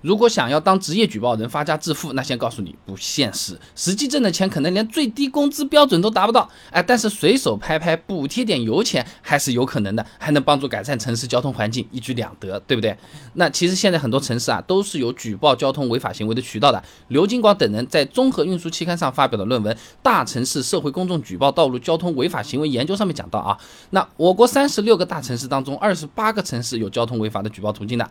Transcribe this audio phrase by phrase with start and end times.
[0.00, 6.48] 如果想要当职业举报人发家致富，那先告诉你不现实，实际挣的钱可能连最低工资标准都达不到。
[6.70, 12.96] 哎，但是随手拍拍补贴点油钱还是有可能的，还能帮助改善城市交通环境，一举两得，对不对？
[13.34, 16.80] 那其实现在很多城市啊都是有举报交通违法行为的渠道的。
[17.08, 23.58] 刘金广等人在《综合运输期刊》上发表的论文《大城市社会公众举报道路交通违法行为研究》上面讲到啊，
[23.90, 28.08] 那我国三十六个大城市当中，二十八个城市有交通违法的举报途径的。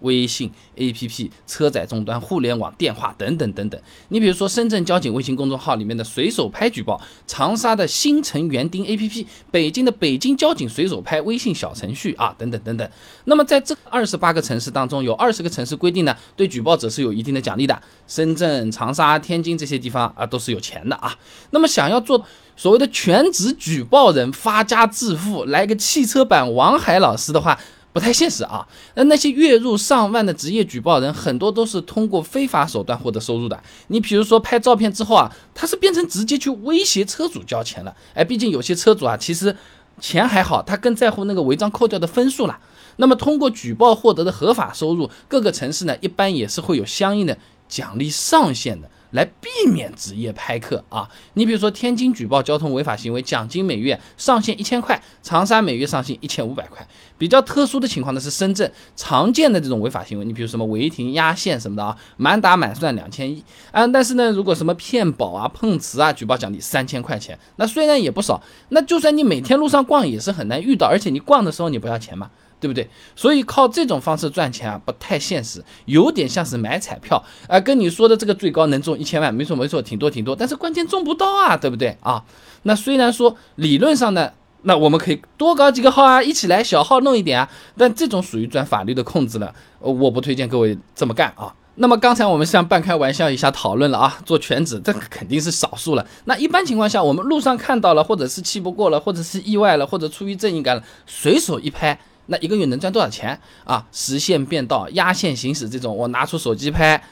[0.00, 3.80] 微信 APP、车载终端、互联网、电话等等等等。
[4.08, 12.88] 你比如说，深圳交警微信公众号里面的随手拍举报，长沙的新城园丁 APP，北京的北京交警随手拍微信小程序啊，等等等等。
[13.24, 17.80] 那么在这二十八个城市当中，有二十个城市规定呢，对举报者是有一定的奖励的。
[18.06, 21.16] 深圳、长沙、天津这些地方啊，都是有钱的啊。
[21.50, 22.24] 那么想要做
[22.56, 27.58] 所谓的全职举报人发家致富，来个汽车版王海老师的话。
[27.96, 28.68] 不太现实啊！
[28.92, 33.58] 那那些月入上万的职业举报人，很多都是通过非法手段获得收入的。
[33.86, 37.96] 你比如说拍照片之后啊，他是变成直接去威胁车主交钱了。
[38.12, 39.56] 哎，毕竟有些车主啊，其实
[39.98, 42.58] 钱还好，他更在乎那个违章扣掉的分数了。
[42.96, 48.90] 那么通过举报获得的合法收入，各个城市呢，一般也是会有相应的奖励上限的。
[49.10, 51.08] 来避免职业拍客啊！
[51.34, 56.86] 你比如说天津举报交通违法行为，奖金每月上限一千块；长沙每月上限一千五百块。
[57.18, 63.86] 比较特殊的情况呢是深圳常见的这种违法行为，你比如什么违停压线什么的啊，满打满算两千一啊。
[63.86, 72.30] 但是呢，如果什么骗保啊、碰瓷啊，举报奖励三千块钱，那虽然也不少，那就算你每天路上逛也是很难遇到，而且你逛的时候你不要钱嘛。
[72.58, 72.88] 对不对？
[73.14, 77.60] 所以靠这种方式赚钱啊，不太现实，有点像是买彩票啊。
[77.60, 82.24] 跟你说的这个最高能中一千万，没错没错，挺多挺多，但是关键中不到啊，对不对啊？
[82.62, 91.54] 那虽然说理论上呢，那我们可以多搞几个号啊，一起来小号弄一点啊，但这种属于钻法律的空子了，我不推荐各位这么干啊。
[91.78, 96.06] 那么刚才我们像半开玩笑一下讨论了啊，做全职这肯定是少数了。
[96.24, 102.00] 那一般情况下，我们路上看到了，或者是气不过了，或者是意外了，或者出于正义感了，随手一拍。
[102.26, 103.86] 那一个月能赚多少钱啊？
[103.92, 107.02] 实线变道、压线行驶这种，我拿出手机拍。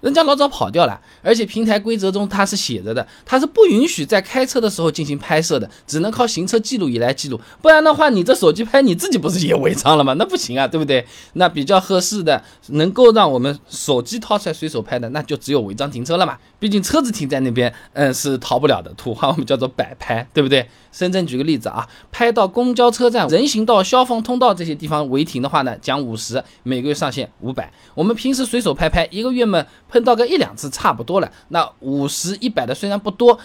[0.00, 10.12] 人家老早跑掉了，而且平台规则中它是写着的，它是不允许在开车的时候进行拍摄的，只能靠行车记录仪来记录，不然的话，你这手机拍你自己不是也违章了吗？
[10.14, 11.04] 那不行啊，对不对？
[11.32, 16.38] 那比较合适的，能够让我们手机掏出来随手拍的，那就只有违章停车了嘛。
[16.60, 18.92] 毕竟车子停在那边，嗯，是逃不了的。
[18.94, 20.68] 土话我们叫做摆拍，对不对？
[20.90, 27.70] 深圳举个例子啊，拍到公交车站、人行道、消防通道这些地方违停的话呢，奖五十，每个月上限五百。
[27.94, 29.64] 我们平时随手拍拍，一个月嘛。
[29.88, 33.38] 碰到个一两次差不多了，那五十一百的虽然不多，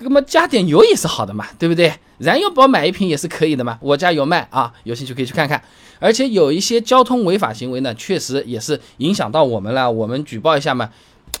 [0.00, 1.92] 那么加点油也是好的嘛，对不对？
[2.18, 5.62] 燃油宝买一瓶也是可以的嘛，我家有卖啊，有兴趣可以去看看。
[6.00, 10.90] 而且有一些交通违法行为呢，确实也是影响到我们了， 我们举报一下嘛，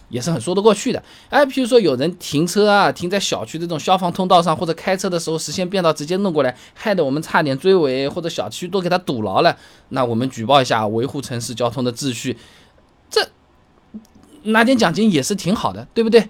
[0.08, 1.02] 也是很说得过去的。
[1.30, 9.56] 哎，比如说有人停车啊，停在小区这种消防通道上，或者开车的时候实线变道直接弄过来，害得我们差点追尾，或者小区都给他堵牢了，
[9.88, 12.36] 那我们举报一下，维护城市交通的秩序。
[14.44, 16.28] 拿点奖金也是挺好的，对不对？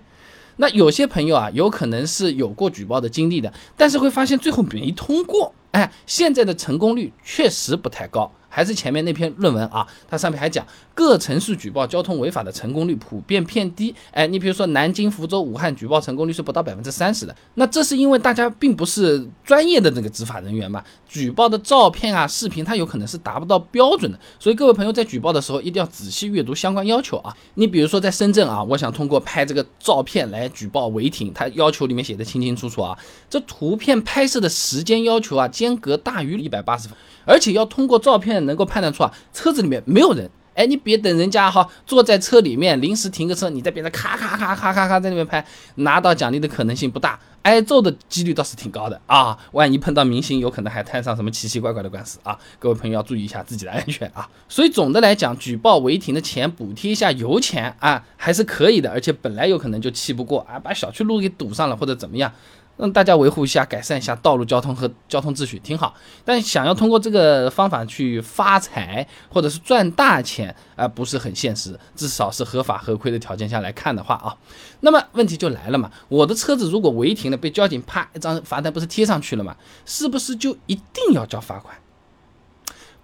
[0.57, 5.55] 那有些朋友啊，有可能是有过举报的经历的，但是会发现最后没通过。
[5.71, 8.33] 哎，现在的成功率确实不太高。
[8.49, 13.95] 还是前面那篇论文啊，它上面还讲各城市举报交通违法的成功率普遍偏低。
[14.11, 17.35] 哎，你比如说南京、福州、武汉举报成功率是不到百分之三十的。
[17.55, 24.19] 那这是因为大家并不是专业的那个执法人员嘛，举报的照片啊、视频它有可能是达不到标准的。
[24.39, 27.37] 所以各位朋友在举报的时候一定要仔细阅读相关要求啊。
[27.55, 32.99] 你比如说在深圳啊，我想通过拍这个照片来举报违停，它要求里面写的清清楚楚啊，
[33.29, 36.97] 这图片拍摄的时间要求啊，间隔大于一百八十分。
[37.29, 40.31] 而且要通过照片能够判断出啊，车子里面没有人。
[40.55, 45.47] 哎，你别等人家哈坐在车里面临时停个车，你在边上咔咔咔咔咔咔在那边拍，
[45.77, 49.39] 拿到奖励的可能性不大，挨揍的几率倒是挺高的啊。
[49.53, 52.37] 万一碰到明星，有可能还摊上什么奇奇怪怪的官司啊。
[52.59, 54.29] 各位朋友要注意一下自己的安全啊。
[54.49, 58.91] 所以总的来讲，举报违停的钱补贴一下油钱啊，还是可以的。
[58.91, 62.33] 而且本来有可能就气不过啊，把小区路给堵上了或者怎么样。
[62.79, 65.95] 让大家维护一下、改善一下道路交通和交通秩序挺好，
[66.25, 71.79] 但想要通过这个方法去发财或者是赚大钱啊，不是很现实。
[71.97, 74.37] 至少是合法合规的条件下来看的话啊，
[74.81, 79.57] 那么问题就来了嘛，我的车子如果违停了，被交警啪一张罚单不是贴上去了吗？
[79.85, 81.77] 是不是就一定要交罚款？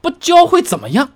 [0.01, 1.11] 不交会怎么样？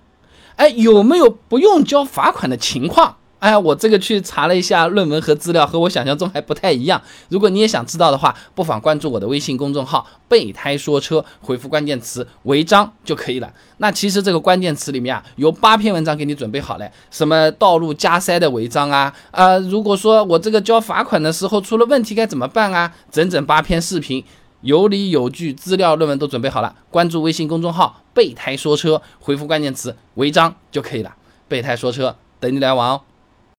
[0.57, 3.18] 哎，有没有不用交罚款的情况？
[3.39, 7.01] 哎呀，我这个去查了一下论文和资料，和我想象中还不太一样。
[7.29, 13.49] 如果你也想知道的话，不妨关注我的微信公众号“备胎说车”，回复关键词“违章”就可以了。
[13.77, 24.21] 那其实这个关键词里面啊，有八篇文章给你准备好了，什么道路加塞的违章啊，啊，如果说我这个交罚款的时候出了问题该怎么办啊，整整八篇视频，
[24.61, 26.75] 有理有据，资料论文都准备好了。
[26.89, 31.15] 关注微信公众号“备胎说车”，回复关键词“违章”就可以了。
[31.47, 33.01] 备胎说车，等你来玩哦。